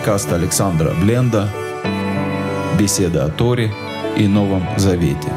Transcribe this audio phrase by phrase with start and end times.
[0.00, 1.50] подкаст Александра Бленда
[2.78, 3.70] «Беседа о Торе
[4.16, 5.28] и Новом Завете».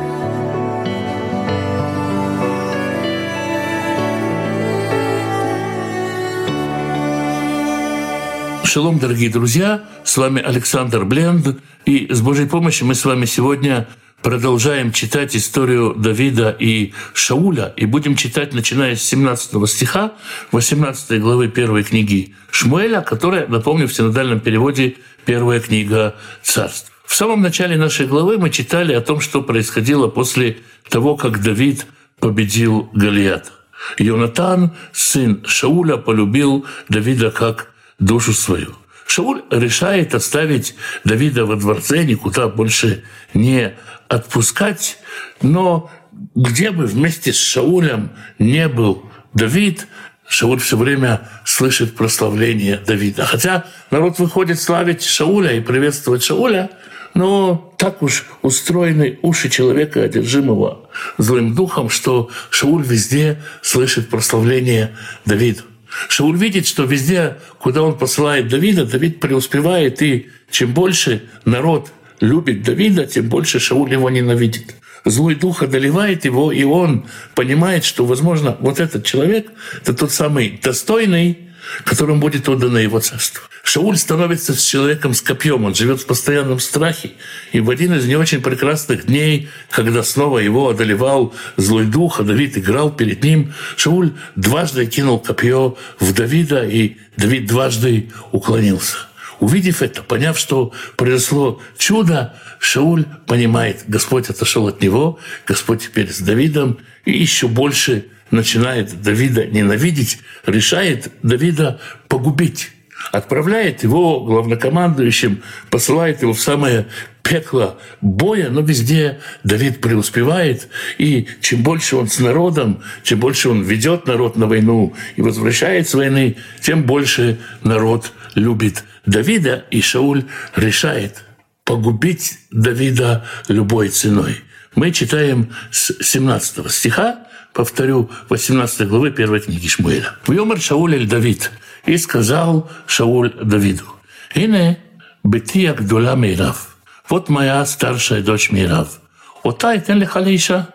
[8.63, 9.83] Шалом, дорогие друзья!
[10.05, 11.59] С вами Александр Бленд.
[11.83, 13.89] И с Божьей помощью мы с вами сегодня
[14.23, 20.13] продолжаем читать историю Давида и Шауля, и будем читать, начиная с 17 стиха
[20.51, 26.91] 18 главы первой книги Шмуэля, которая, напомню, в синодальном переводе первая книга царств.
[27.05, 30.57] В самом начале нашей главы мы читали о том, что происходило после
[30.89, 31.85] того, как Давид
[32.19, 33.51] победил Голиата.
[33.97, 38.73] Йонатан, сын Шауля, полюбил Давида как душу свою.
[39.05, 43.73] Шауль решает оставить Давида во дворце, никуда больше не
[44.13, 44.97] отпускать,
[45.41, 45.89] но
[46.35, 49.87] где бы вместе с Шаулем не был Давид,
[50.27, 53.25] Шауль все время слышит прославление Давида.
[53.25, 56.69] Хотя народ выходит славить Шауля и приветствовать Шауля,
[57.13, 64.95] но так уж устроены уши человека, одержимого злым духом, что Шауль везде слышит прославление
[65.25, 65.61] Давида.
[66.09, 71.91] Шауль видит, что везде, куда он посылает Давида, Давид преуспевает, и чем больше народ
[72.23, 74.75] любит Давида, тем больше Шауль его ненавидит.
[75.05, 80.59] Злой дух одолевает его, и он понимает, что, возможно, вот этот человек– это тот самый
[80.63, 81.37] достойный,
[81.83, 83.43] которым будет отдано его царство.
[83.63, 87.11] Шауль становится человеком с копьем, он живет в постоянном страхе.
[87.51, 92.23] И в один из не очень прекрасных дней, когда снова его одолевал злой дух, а
[92.23, 98.95] Давид играл перед ним, Шауль дважды кинул копье в Давида, и Давид дважды уклонился.
[99.43, 106.19] Увидев это, поняв, что произошло чудо, Шауль понимает, Господь отошел от него, Господь теперь с
[106.19, 112.71] Давидом, и еще больше начинает Давида ненавидеть, решает Давида погубить.
[113.11, 116.87] Отправляет его главнокомандующим, посылает его в самое
[117.21, 120.69] пекло боя, но везде Давид преуспевает.
[120.97, 125.89] И чем больше он с народом, чем больше он ведет народ на войну и возвращает
[125.89, 130.25] с войны, тем больше народ любит Давида, и Шауль
[130.55, 131.23] решает
[131.65, 134.41] погубить Давида любой ценой.
[134.75, 140.15] Мы читаем с 17 стиха, повторю, 18 главы первой книги Шмуэля.
[140.27, 141.51] «Вьомар Шауль эль Давид,
[141.85, 143.85] и сказал Шауль Давиду,
[144.33, 144.79] «Ине
[145.23, 146.75] бытия гдула мирав,
[147.09, 148.99] вот моя старшая дочь Мирав,
[149.43, 150.69] ота и тен лихалиша,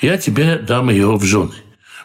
[0.00, 1.54] я тебе дам ее в жены».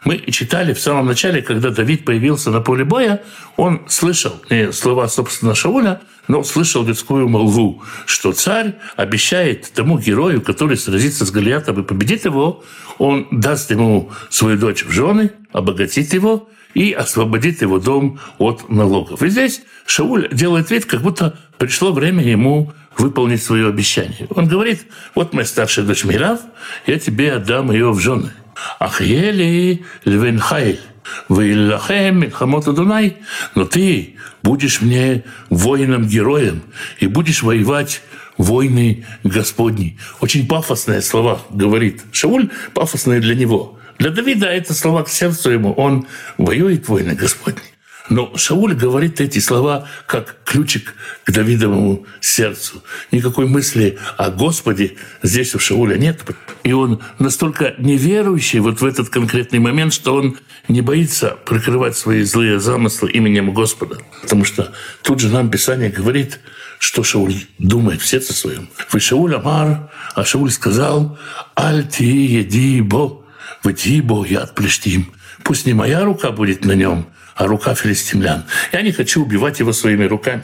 [0.05, 3.21] Мы читали в самом начале, когда Давид появился на поле боя,
[3.57, 10.41] он слышал не слова, собственно, Шауля, но слышал людскую молву, что царь обещает тому герою,
[10.41, 12.63] который сразится с Голиатом и победит его,
[12.97, 19.23] он даст ему свою дочь в жены, обогатит его и освободит его дом от налогов.
[19.23, 24.27] И здесь Шауль делает вид, как будто пришло время ему выполнить свое обещание.
[24.29, 24.85] Он говорит,
[25.15, 26.41] вот моя старшая дочь Мирав,
[26.85, 28.31] я тебе отдам ее в жены.
[28.79, 30.79] Ахьели Львенхайль.
[31.27, 33.17] Ваилахем Милхамот Адунай,
[33.55, 36.61] но ты будешь мне воином-героем
[36.99, 38.01] и будешь воевать
[38.37, 39.97] войны Господни.
[40.21, 43.77] Очень пафосные слова говорит Шауль, пафосные для него.
[43.97, 45.73] Для Давида это слова к сердцу ему.
[45.73, 47.68] Он воюет войны Господни.
[48.09, 52.83] Но Шауль говорит эти слова как ключик к Давидовому сердцу.
[53.11, 56.23] Никакой мысли о Господе здесь у Шауля нет.
[56.63, 60.37] И он настолько неверующий вот в этот конкретный момент, что он
[60.67, 63.99] не боится прикрывать свои злые замыслы именем Господа.
[64.23, 66.39] Потому что тут же нам Писание говорит,
[66.79, 68.69] что Шауль думает в сердце своем.
[68.91, 71.19] Вы Шауль Амар, а Шауль сказал,
[71.55, 73.23] «Аль ти еди бо,
[73.63, 75.11] в бо я отплештим».
[75.43, 77.07] Пусть не моя рука будет на нем,
[77.47, 78.45] рука филистимлян.
[78.71, 80.43] Я не хочу убивать его своими руками.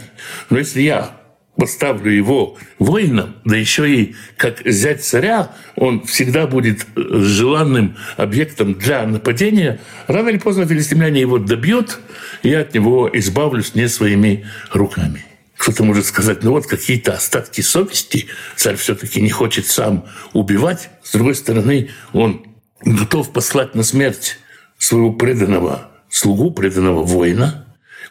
[0.50, 1.12] Но если я
[1.56, 8.74] поставлю его воином, да еще и как зять царя, он всегда будет э, желанным объектом
[8.74, 12.00] для нападения, рано или поздно филистимляне его добьют,
[12.44, 15.26] и я от него избавлюсь не своими руками.
[15.58, 20.90] Кто-то может сказать, ну вот какие-то остатки совести, царь все-таки не хочет сам убивать.
[21.02, 22.46] С другой стороны, он
[22.82, 24.38] готов послать на смерть
[24.78, 27.66] своего преданного слугу преданного воина.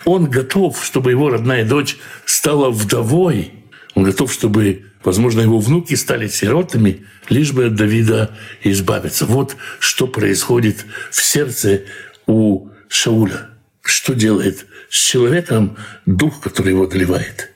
[0.05, 1.97] Он готов, чтобы его родная дочь
[2.27, 3.53] стала вдовой.
[3.95, 9.25] Он готов, чтобы, возможно, его внуки стали сиротами, лишь бы от Давида избавиться.
[9.25, 11.83] Вот что происходит в сердце
[12.27, 13.49] у Шауля.
[13.81, 17.53] Что делает с человеком дух, который его одолевает.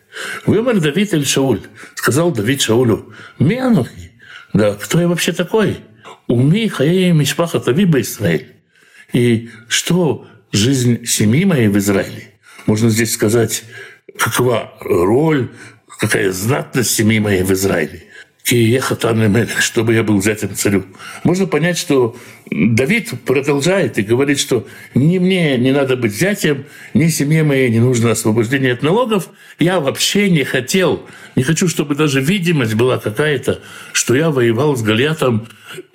[0.46, 1.60] Вымер Давид или Шауль.
[1.94, 4.12] Сказал Давид Шаулю, Мианухи,
[4.54, 5.78] да кто я вообще такой?
[6.26, 8.54] Уми хаей мишпаха тавиба Израиль.
[9.12, 12.34] И что жизнь семьи моей в Израиле.
[12.66, 13.64] Можно здесь сказать
[14.18, 15.50] какова роль,
[15.98, 18.04] какая знатность семьи моей в Израиле.
[18.42, 20.86] Киехатан чтобы я был зятем царю.
[21.22, 22.16] Можно понять, что
[22.50, 26.64] Давид продолжает и говорит, что ни мне не надо быть зятем,
[26.94, 29.28] ни семье моей не нужно освобождение от налогов.
[29.58, 31.06] Я вообще не хотел,
[31.36, 33.60] не хочу, чтобы даже видимость была какая-то,
[33.92, 35.46] что я воевал с Голиатом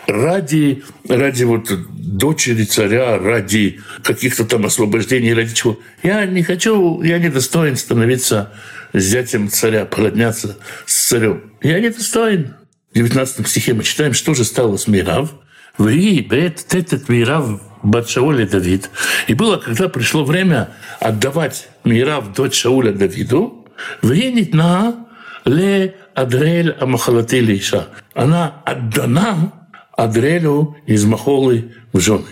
[0.08, 5.80] ради, ради вот дочери царя, ради каких-то там освобождений, ради чего.
[6.04, 8.54] Я не хочу, я не достоин становиться
[8.94, 11.54] зятем царя, породняться с царем.
[11.62, 12.56] Я не достоин.
[12.92, 15.34] В 19 стихе мы читаем, что же стало с Мирав.
[15.80, 18.92] Бет этот Мирав Батшауля Давид.
[19.28, 23.68] И было, когда пришло время отдавать Мирав дочь Шауля Давиду,
[24.04, 25.08] вынет на
[25.46, 27.88] ле Адрель Амахалатели Иша.
[28.14, 29.68] Она отдана
[29.98, 32.28] Адрелю из Махолы в жены.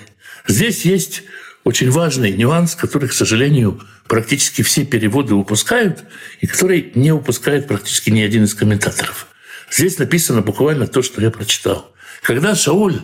[0.48, 1.24] Здесь есть
[1.64, 6.04] очень важный нюанс, который, к сожалению, практически все переводы упускают,
[6.42, 9.28] и который не упускает практически ни один из комментаторов.
[9.72, 11.92] Здесь написано буквально то, что я прочитал.
[12.22, 13.00] Когда Шауль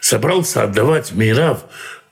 [0.00, 1.64] собрался отдавать Мейрав,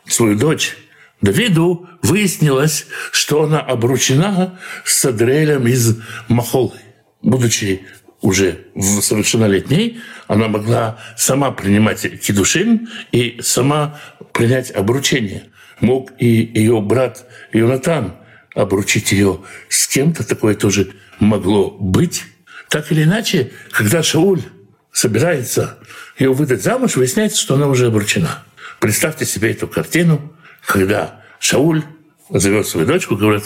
[0.06, 0.76] свою дочь,
[1.20, 6.78] Давиду, выяснилось, что она обручена с Адрелем из Махолы.
[7.20, 7.82] Будучи
[8.22, 14.00] уже совершеннолетней, она могла сама принимать кидушин и сама
[14.32, 15.44] принять обручение.
[15.81, 18.14] Мог и ее брат Йонатан
[18.55, 22.25] обручить ее с кем-то, такое тоже могло быть.
[22.69, 24.43] Так или иначе, когда Шауль
[24.92, 25.78] собирается
[26.19, 28.42] ее выдать замуж, выясняется, что она уже обручена.
[28.78, 30.32] Представьте себе эту картину,
[30.64, 31.82] когда Шауль
[32.31, 33.44] зовет свою дочку, говорит,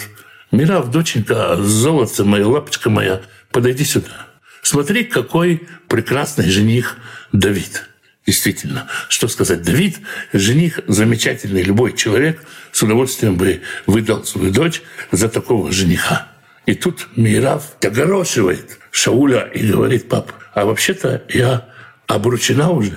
[0.51, 4.27] «Мирав, доченька, золото моя, лапочка моя, подойди сюда.
[4.63, 6.97] Смотри, какой прекрасный жених
[7.33, 7.89] Давид».
[8.27, 9.99] Действительно, что сказать, Давид,
[10.33, 12.43] жених замечательный, любой человек
[12.73, 14.81] с удовольствием бы выдал свою дочь
[15.13, 16.29] за такого жениха.
[16.65, 21.69] И тут Мирав огорошивает Шауля и говорит, пап, а вообще-то я
[22.07, 22.97] обручена уже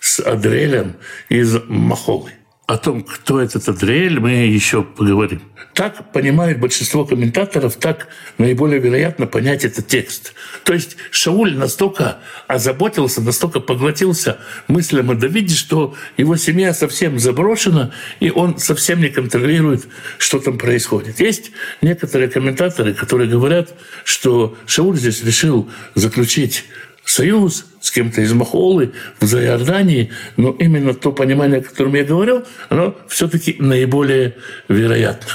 [0.00, 0.96] с Адрелем
[1.28, 2.32] из Махолы.
[2.68, 5.40] О том, кто этот Адриэль, мы еще поговорим.
[5.72, 10.34] Так понимает большинство комментаторов, так наиболее вероятно понять этот текст.
[10.64, 17.92] То есть Шауль настолько озаботился, настолько поглотился мыслям о Давиде, что его семья совсем заброшена,
[18.20, 19.86] и он совсем не контролирует,
[20.18, 21.20] что там происходит.
[21.20, 23.72] Есть некоторые комментаторы, которые говорят,
[24.04, 26.66] что Шауль здесь решил заключить
[27.10, 32.44] союз с кем-то из Махолы в Зайордании, но именно то понимание, о котором я говорил,
[32.68, 34.36] оно все-таки наиболее
[34.68, 35.28] вероятно.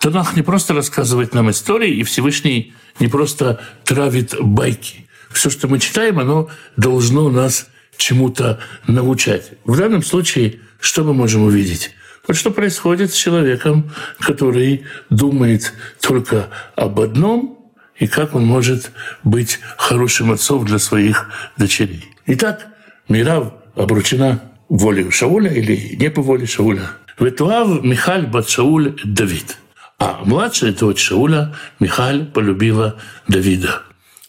[0.00, 5.06] Танах не просто рассказывает нам истории, и Всевышний не просто травит байки.
[5.30, 9.52] Все, что мы читаем, оно должно нас чему-то научать.
[9.64, 11.90] В данном случае что мы можем увидеть?
[12.26, 13.90] Вот что происходит с человеком,
[14.20, 17.54] который думает только об одном–
[17.98, 18.92] и как он может
[19.24, 22.04] быть хорошим отцом для своих дочерей.
[22.26, 22.68] Итак,
[23.08, 26.90] Мирав обручена волей Шауля или не по воле Шауля.
[27.18, 29.58] Ветуав Михаль бат Шауль Давид.
[29.98, 32.96] А младшая дочь Шауля Михаль полюбила
[33.26, 33.82] Давида.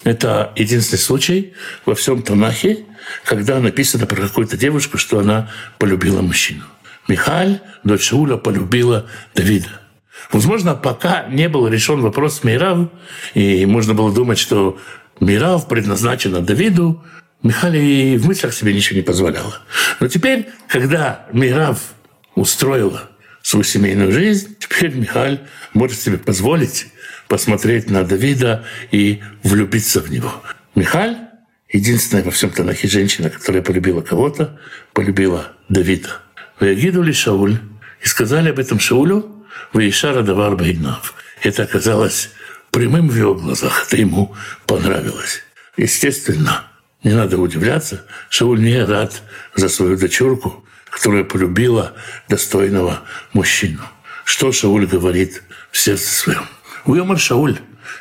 [0.03, 1.53] Это единственный случай
[1.85, 2.85] во всем Танахе,
[3.25, 6.63] когда написано про какую-то девушку, что она полюбила мужчину.
[7.07, 9.81] Михаль, дочь Шауля, полюбила Давида.
[10.31, 12.89] Возможно, пока не был решен вопрос с Мирав,
[13.33, 14.77] и можно было думать, что
[15.19, 17.03] Мирав предназначена Давиду,
[17.41, 19.59] Михали в мыслях себе ничего не позволяла.
[20.01, 21.79] Но теперь, когда Мирав
[22.35, 23.09] устроила
[23.41, 25.39] свою семейную жизнь, теперь Михаль
[25.73, 26.87] может себе позволить
[27.29, 30.33] посмотреть на Давида и влюбиться в него.
[30.75, 31.15] Михаль—
[31.71, 34.59] единственная во всем Танахе женщина, которая полюбила кого-то,
[34.93, 36.09] полюбила Давида.
[36.59, 37.59] Ваягиду ли Шауль,
[38.03, 39.38] и сказали об этом Шаулю,
[39.73, 41.13] Ваишара давар Байгнав.
[41.43, 42.31] Это оказалось
[42.71, 43.87] прямым в его глазах.
[43.87, 45.41] Это ему понравилось.
[45.77, 46.65] Естественно,
[47.03, 49.21] не надо удивляться, Шауль не рад
[49.55, 51.93] за свою дочурку, которая полюбила
[52.27, 53.01] достойного
[53.33, 53.81] мужчину.
[54.25, 56.43] Что Шауль говорит в сердце своем?
[56.85, 57.57] Уйомар Шауль,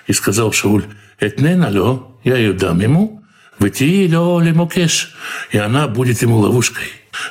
[0.06, 0.84] и сказал Шауль,
[1.20, 3.22] «Этнен алё, я ее дам ему,
[3.58, 5.14] вытии лё лемокеш,
[5.50, 6.86] и она будет ему ловушкой.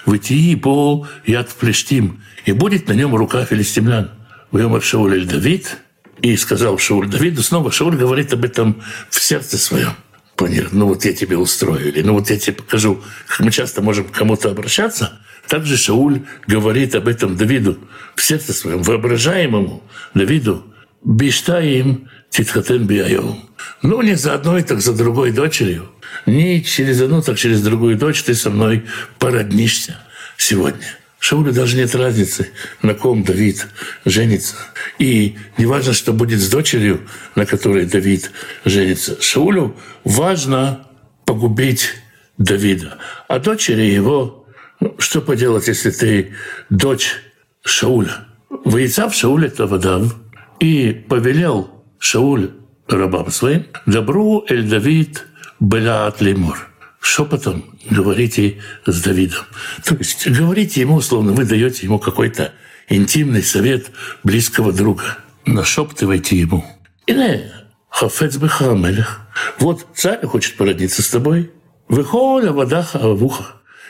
[0.06, 4.10] Вытии по яд плештим, и будет на нем рука филистимлян.
[4.52, 5.78] Вымер Шауль Давид,
[6.22, 9.92] и сказал Шауль Давиду, снова Шауль говорит об этом в сердце своем.
[10.38, 13.82] Планирует, ну вот я тебе устрою, или ну вот я тебе покажу, как мы часто
[13.82, 15.20] можем к кому-то обращаться.
[15.50, 17.80] Также Шауль говорит об этом Давиду
[18.16, 20.74] в сердце своем, воображаемому Давиду,
[21.04, 23.50] «Биштаим титхатен биайом».
[23.82, 25.90] Ну, не за одной, так за другой дочерью.
[26.26, 28.86] Не через одну, так через другую дочь ты со мной
[29.20, 29.98] породнишься
[30.38, 30.98] сегодня.
[31.20, 33.68] Шаулю даже нет разницы, на ком Давид
[34.06, 34.56] женится.
[35.00, 37.02] И не важно, что будет с дочерью,
[37.36, 38.32] на которой Давид
[38.66, 39.22] женится.
[39.22, 40.88] Шаулю важно
[41.26, 41.90] погубить
[42.38, 42.98] Давида.
[43.28, 44.46] А дочери его,
[44.80, 46.34] ну, что поделать, если ты
[46.70, 47.16] дочь
[47.64, 48.28] Шауля?
[48.50, 50.16] Воицав Шауля Тавадав
[50.60, 52.52] и повелел Шауль
[52.88, 55.26] рабам своим, «Добру эль Давид
[55.60, 56.70] беляат леймур»
[57.08, 59.46] шепотом говорите с Давидом.
[59.84, 62.54] То есть говорите ему, условно, вы даете ему какой-то
[62.90, 63.92] интимный совет
[64.24, 65.18] близкого друга.
[65.46, 66.66] Нашептывайте ему.
[67.06, 67.52] Или
[67.90, 69.22] хафец бехамелех.
[69.60, 71.52] Вот царь хочет породниться с тобой.
[71.88, 73.46] Выхоля водаха авуха.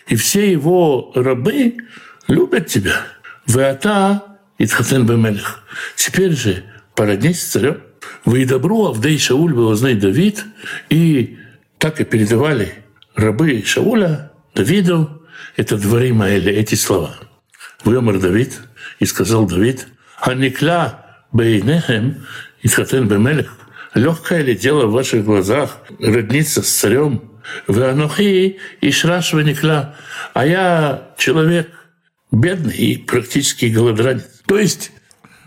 [0.07, 1.77] И все его рабы
[2.27, 3.01] любят тебя.
[3.47, 4.23] Веата
[4.59, 5.63] Итхатен бемелех.
[5.95, 6.63] Теперь же
[6.95, 7.81] породнись с царем.
[8.25, 10.45] Вы и добру Авдей Шауль Белознай Давид.
[10.89, 11.37] И
[11.79, 12.83] так и передавали
[13.17, 15.23] рабы Шауля Давиду,
[15.57, 17.15] это дворы Маэля, эти слова.
[17.83, 18.59] Вымер Давид,
[18.99, 22.25] и сказал Давид, «Ханикля бейнехем
[22.61, 23.57] итхатен бемелех».
[23.93, 27.31] Легкое ли дело в ваших глазах родниться с царем?
[27.65, 29.95] Вы анухи и шраш никла.
[30.33, 31.69] А я человек
[32.31, 34.25] бедный и практически голодранец.
[34.45, 34.91] То есть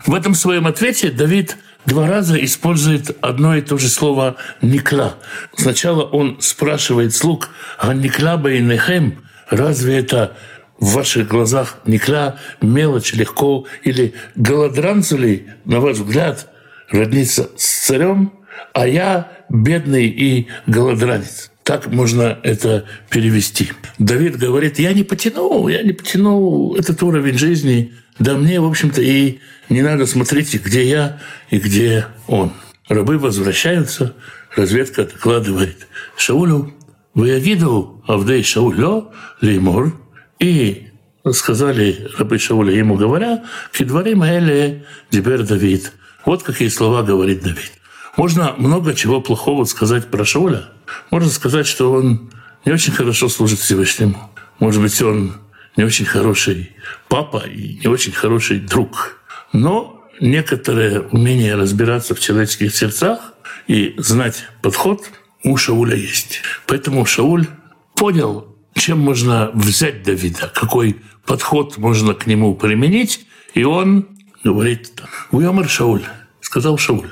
[0.05, 5.15] в этом своем ответе Давид– два раза использует одно и то же слово «никла».
[5.55, 9.17] Сначала он спрашивает слуг «А никла бейнехем?»
[9.51, 10.37] Разве это
[10.79, 13.65] в ваших глазах никла, мелочь, легко?
[13.83, 16.47] Или голодранцу ли, на ваш взгляд,
[16.89, 18.33] родниться с царем,
[18.73, 21.51] а я бедный и голодранец?
[21.63, 23.71] Так можно это перевести.
[23.99, 29.01] Давид говорит, я не потяну, я не потяну этот уровень жизни, да мне, в общем-то,
[29.01, 29.39] и
[29.69, 32.53] не надо смотреть, где я и где он.
[32.89, 34.15] Рабы возвращаются,
[34.55, 35.87] разведка докладывает
[36.17, 36.73] Шаулю,
[37.13, 39.93] «Ваягиду Авдей Шаулё леймор»
[40.39, 40.87] и
[41.31, 45.91] сказали рабы Шауля ему говоря, «Кедвари Маэле Дибер Давид».
[46.25, 47.71] Вот какие слова говорит Давид.
[48.17, 50.65] Можно много чего плохого сказать про Шауля.
[51.09, 52.31] Можно сказать, что он
[52.65, 54.31] не очень хорошо служит Всевышнему.
[54.59, 55.35] Может быть, он
[55.77, 56.71] не очень хороший
[57.07, 59.21] папа и не очень хороший друг.
[59.53, 63.33] Но некоторое умение разбираться в человеческих сердцах
[63.67, 65.01] и знать подход
[65.43, 66.41] у Шауля есть.
[66.67, 67.47] Поэтому Шауль
[67.95, 74.07] понял, чем можно взять Давида, какой подход можно к нему применить, и он
[74.43, 74.91] говорит,
[75.31, 76.03] «Уямар Шауль»,
[76.41, 77.11] сказал Шауль,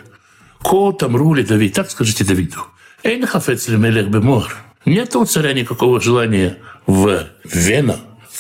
[0.62, 2.60] «Ко там рули Давид», так скажите Давиду,
[3.04, 4.56] «Эйн хафец мелех бемор».
[4.86, 8.00] Нет у царя никакого желания в Вена,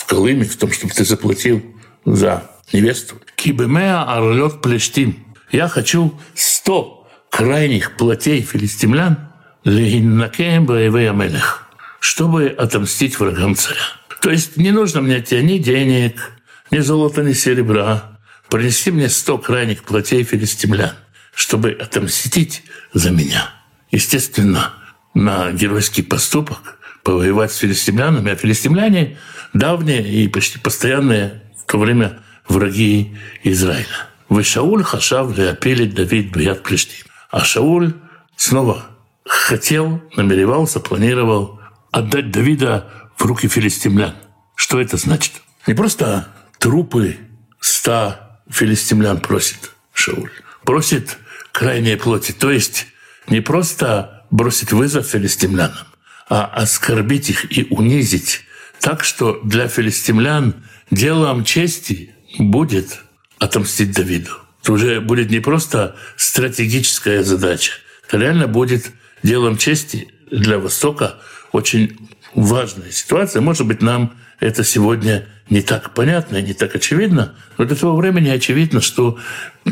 [0.09, 1.63] Колыме, в том, чтобы ты заплатил
[2.03, 3.21] за невесту.
[3.35, 5.23] Кибемеа орлет плештим.
[5.51, 9.29] Я хочу сто крайних плотей филистимлян
[9.63, 13.81] легиннакеем боевые мелех, чтобы отомстить врагам царя.
[14.21, 16.31] То есть не нужно мне тебе ни денег,
[16.71, 18.17] ни золота, ни серебра.
[18.49, 20.93] Принеси мне сто крайних плотей филистимлян,
[21.35, 22.63] чтобы отомстить
[22.93, 23.51] за меня.
[23.91, 24.73] Естественно,
[25.13, 29.17] на геройский поступок повоевать с филистимлянами, а филистимляне
[29.53, 34.07] давние и почти постоянные в то время враги Израиля.
[34.27, 37.05] Вы Шауль хашав леопелить Давид Бияд Плештим.
[37.31, 37.93] А Шауль
[38.35, 38.85] снова
[39.25, 41.59] хотел, намеревался, планировал
[41.91, 44.15] отдать Давида в руки филистимлян.
[44.55, 45.33] Что это значит?
[45.67, 46.27] Не просто
[46.59, 47.17] трупы
[47.59, 50.31] ста филистимлян просит Шауль.
[50.63, 51.17] Просит
[51.51, 52.31] крайние плоти.
[52.31, 52.87] То есть
[53.27, 55.87] не просто бросить вызов филистимлянам,
[56.29, 58.41] а оскорбить их и унизить
[58.79, 60.55] так, что для филистимлян
[60.91, 62.99] делом чести будет
[63.37, 64.31] отомстить Давиду.
[64.61, 67.73] Это уже будет не просто стратегическая задача,
[68.07, 68.91] это реально будет
[69.23, 71.15] делом чести для Востока
[71.51, 71.97] очень
[72.33, 73.41] важная ситуация.
[73.41, 78.29] Может быть, нам это сегодня не так понятно, не так очевидно, но до того времени
[78.29, 79.17] очевидно, что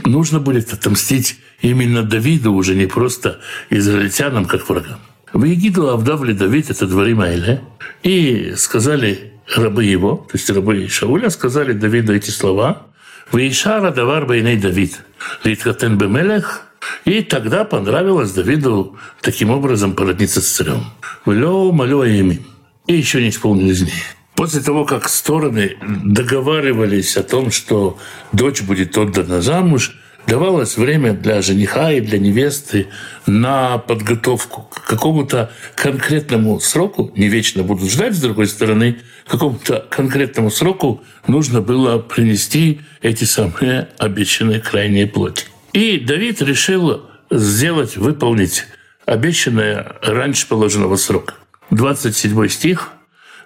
[0.06, 5.00] нужно будет отомстить именно Давиду, уже не просто израильтянам, как врагам.
[5.34, 7.62] Егиду Авдавли Давид это дворы Майля.
[8.04, 12.88] И сказали рабы его, то есть рабы Шауля, сказали Давиду эти слова.
[13.32, 15.00] «Вейшара давар бейней Давид,
[15.44, 16.64] литхатен бемелех».
[17.04, 20.86] И тогда понравилось Давиду таким образом породниться с царем.
[21.26, 22.46] «Влё молю ими».
[22.86, 23.92] И еще не исполнились дни.
[24.36, 27.98] После того, как стороны договаривались о том, что
[28.32, 32.88] дочь будет отдана замуж, давалось время для жениха и для невесты
[33.26, 39.86] на подготовку к какому-то конкретному сроку, не вечно будут ждать с другой стороны, к какому-то
[39.90, 45.46] конкретному сроку нужно было принести эти самые обещанные крайние плоти.
[45.74, 48.66] И Давид решил сделать, выполнить
[49.06, 51.36] обещанное раньше положенного срока.
[51.72, 52.92] 27 стих.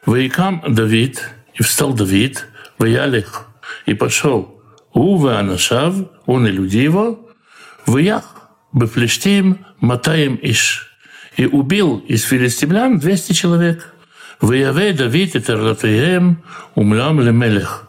[0.06, 2.48] «Ваикам Давид, и встал Давид,
[2.80, 3.46] Ваялих,
[3.86, 4.51] и пошел
[4.94, 5.96] Уве Анашав,
[6.26, 7.30] он и люди его,
[7.86, 10.92] в Ях, Бефлештим, Матаем Иш,
[11.38, 13.94] и убил из филистимлян 200 человек.
[14.40, 16.44] Выяве Давид и Терлатеем
[16.76, 17.88] умлям лемелех.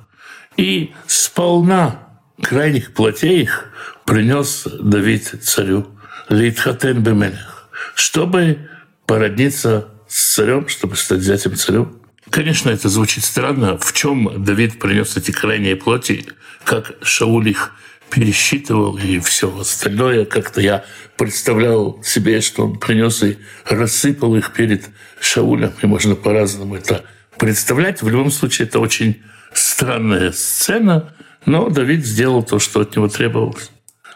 [0.56, 2.08] И сполна
[2.40, 3.70] крайних плотей их
[4.04, 5.86] принес Давид царю
[6.28, 8.68] Литхатен Бемелех, чтобы
[9.06, 12.01] породниться с царем, чтобы стать зятем царю.
[12.32, 13.76] Конечно, это звучит странно.
[13.76, 16.24] В чем Давид принес эти крайние плоти,
[16.64, 17.74] как Шауль их
[18.08, 20.24] пересчитывал и все остальное.
[20.24, 20.82] Как-то я
[21.18, 23.36] представлял себе, что он принес и
[23.68, 24.88] рассыпал их перед
[25.20, 25.74] Шаулем.
[25.82, 27.04] И можно по-разному это
[27.36, 28.00] представлять.
[28.00, 29.20] В любом случае, это очень
[29.52, 31.12] странная сцена,
[31.44, 33.70] но Давид сделал то, что от него требовалось.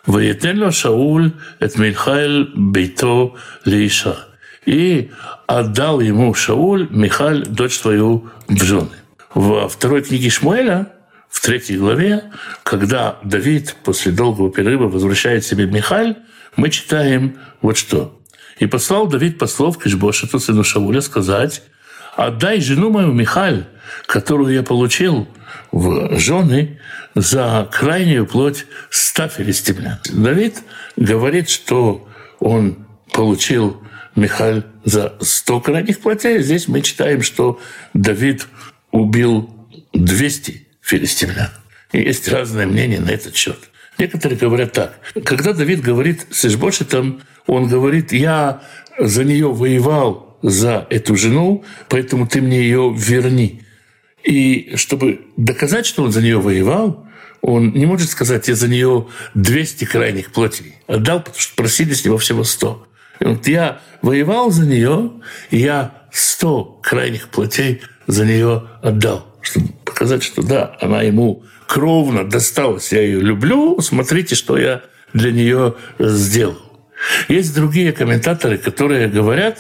[0.07, 3.35] «Воетен Шауль эт Михаил бейто
[3.67, 4.17] лиша»
[4.67, 5.11] и
[5.47, 8.91] отдал ему Шауль Михаль, дочь твою, в жены.
[9.33, 10.93] Во второй книге Шмуэля,
[11.31, 12.25] в третьей главе,
[12.63, 16.17] когда Давид после долгого перерыва возвращает себе Михаль,
[16.57, 18.19] мы читаем вот что.
[18.59, 21.63] «И послал Давид послов к Ишбошету, сыну Шауля, сказать,
[22.17, 23.67] отдай жену мою Михаль,
[24.07, 25.29] которую я получил
[25.73, 26.81] в жены
[27.15, 29.99] за крайнюю плоть ста филистимлян».
[30.11, 30.63] Давид
[30.97, 32.09] говорит, что
[32.41, 33.83] он получил
[34.17, 36.43] Михаль за 100 крайних плотей.
[36.43, 37.61] Здесь мы читаем, что
[37.95, 38.47] Давид
[38.91, 39.51] убил
[39.93, 41.51] 200 филистимлян.
[41.93, 43.59] И есть разное мнение на этот счет.
[43.99, 44.99] Некоторые говорят так.
[45.25, 48.63] Когда Давид говорит с Ишбошетом, он говорит, я
[48.99, 53.63] за нее воевал за эту жену, поэтому ты мне ее верни.
[54.25, 57.07] И чтобы доказать, что он за нее воевал,
[57.43, 62.05] он не может сказать, я за нее 200 крайних плотей отдал, потому что просили с
[62.05, 62.86] него всего 100.
[63.21, 65.13] Вот я воевал за нее,
[65.51, 72.29] и я сто крайних плотей за нее отдал, чтобы показать, что да, она ему кровно
[72.29, 74.83] досталась, я ее люблю, смотрите, что я
[75.13, 76.61] для нее сделал.
[77.29, 79.59] Есть другие комментаторы, которые говорят,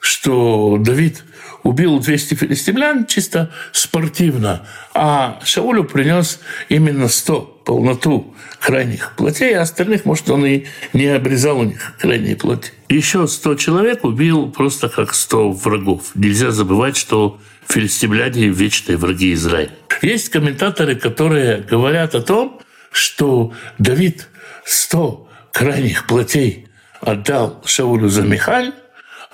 [0.00, 1.24] что Давид
[1.62, 10.04] убил 200 филистимлян чисто спортивно, а Шаулю принес именно 100, полноту крайних плотей, а остальных,
[10.04, 12.72] может, он и не обрезал у них крайние плоти.
[12.88, 16.12] Еще 100 человек убил просто как 100 врагов.
[16.14, 19.72] Нельзя забывать, что филистимляне– вечные враги Израиля.
[20.00, 24.28] Есть комментаторы, которые говорят о том, что Давид
[24.64, 26.68] 100 крайних плотей
[27.00, 28.72] отдал Шаулю за Михаль,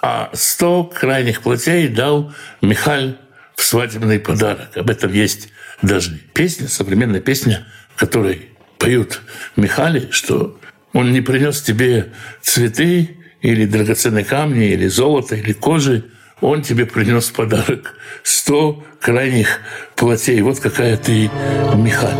[0.06, 3.16] а 100 крайних плотей дал Михаль
[3.56, 4.76] в свадебный подарок.
[4.76, 5.48] Об этом есть
[5.80, 9.22] даже песня, современная песня, в которой поют
[9.56, 10.60] Михали, что
[10.92, 12.12] он не принес тебе
[12.42, 16.04] цветы или драгоценные камни, или золото, или кожи,
[16.42, 19.60] он тебе принес подарок сто крайних
[19.96, 20.42] плотей.
[20.42, 21.30] Вот какая ты
[21.76, 22.12] Михаль.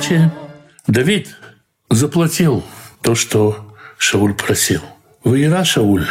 [0.00, 0.30] Иначе
[0.86, 1.36] Давид
[1.90, 2.64] заплатил
[3.02, 4.80] то, что Шауль просил.
[5.24, 6.06] Воера Шауль.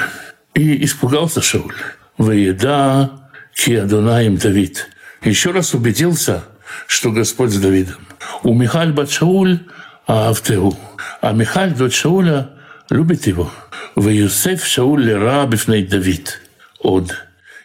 [0.54, 1.76] И испугался Шауль.
[2.18, 4.88] Воеда ки Адонаем Давид.
[5.24, 6.44] Еще раз убедился,
[6.88, 8.06] что Господь с Давидом.
[8.44, 9.60] У Михаль бат Шауль
[10.08, 10.78] а Автеу.
[11.22, 12.52] А Михаль, дочь Шауля,
[12.90, 13.52] любит его.
[13.96, 16.42] В Юсеф Шауль лера бифней Давид.
[16.80, 17.16] Од.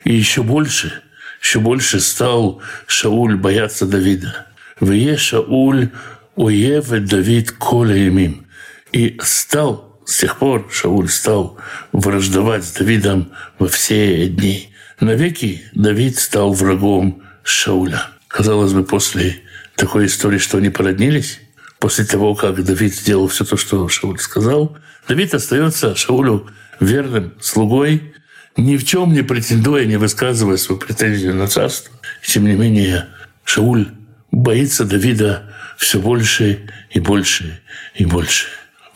[0.04, 1.02] И еще больше,
[1.40, 4.46] еще больше стал Шауль бояться Давида.
[4.80, 5.90] «Вее Шауль
[6.36, 8.46] уеве Давид колеемим».
[8.92, 11.58] И стал, с тех пор Шауль стал
[11.92, 14.70] враждовать с Давидом во все дни.
[15.00, 18.06] Навеки Давид стал врагом Шауля.
[18.28, 19.42] Казалось бы, после
[19.74, 21.40] такой истории, что они породнились,
[21.80, 26.46] после того, как Давид сделал все то, что Шауль сказал, Давид остается Шаулю
[26.80, 28.14] верным слугой,
[28.56, 31.92] ни в чем не претендуя, не высказывая свою претензию на царство.
[32.24, 33.08] Тем не менее,
[33.44, 33.88] Шауль
[34.30, 36.60] боится Давида все больше
[36.90, 37.60] и больше
[37.94, 38.46] и больше.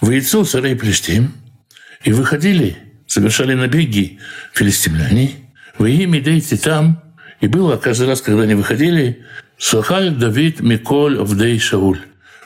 [0.01, 1.33] В яйцо царей Плештим
[2.05, 4.19] и выходили, совершали набеги
[4.53, 5.33] филистимляне.
[5.79, 7.03] Вы ими дайте там.
[7.41, 9.25] И было каждый раз, когда они выходили,
[9.59, 12.01] Сахаль Давид Миколь Авдей Шауль.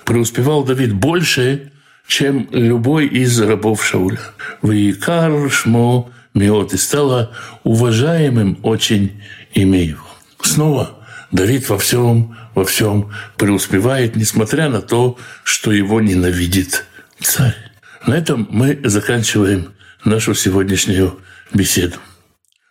[0.04, 1.72] Преуспевал Давид больше,
[2.06, 4.20] чем любой из рабов Шауля.
[4.60, 10.06] Ваикар Шмо Миот и стало уважаемым очень имя его.
[10.42, 11.01] Снова
[11.32, 16.84] Давид во всем, во всем преуспевает, несмотря на то, что его ненавидит
[17.20, 17.56] царь.
[18.06, 19.72] На этом мы заканчиваем
[20.04, 21.18] нашу сегодняшнюю
[21.54, 21.96] беседу.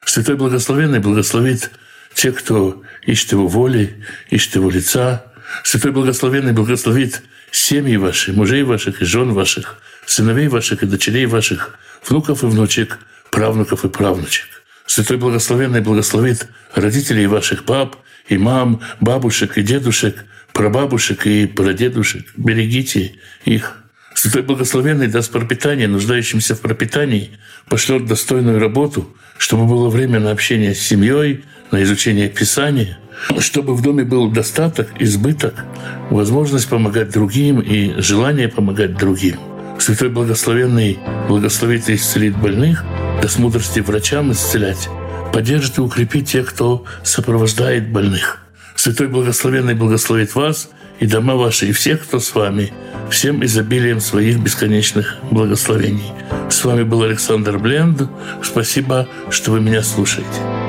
[0.06, 1.72] Святой Благословенный благословит
[2.14, 5.26] тех, кто ищет Его воли, ищет Его лица.
[5.64, 11.80] Святой Благословенный благословит семьи ваши, мужей ваших и жен ваших, сыновей ваших и дочерей ваших,
[12.08, 13.00] внуков и внучек,
[13.32, 14.61] правнуков и правнучек.
[14.92, 17.96] Святой Благословенный благословит родителей ваших пап
[18.28, 22.26] и мам, бабушек и дедушек, прабабушек и прадедушек.
[22.36, 23.14] Берегите
[23.46, 23.86] их.
[24.16, 27.32] Святой Благословенный даст пропитание нуждающимся в пропитании,
[27.70, 33.00] пошлет достойную работу, чтобы было время на общение с семьей, на изучение Писания,
[33.40, 35.64] чтобы в доме был достаток, избыток,
[36.10, 39.38] возможность помогать другим и желание помогать другим.
[39.82, 42.84] Святой Благословенный благословит и исцелит больных,
[43.20, 44.88] даст мудрости врачам исцелять,
[45.34, 48.38] поддержит и укрепит тех, кто сопровождает больных.
[48.76, 52.72] Святой Благословенный благословит вас и дома ваши, и всех, кто с вами,
[53.10, 56.14] всем изобилием своих бесконечных благословений.
[56.52, 58.04] С вами был Александр Бленд.
[58.44, 60.61] Спасибо, что вы меня слушаете.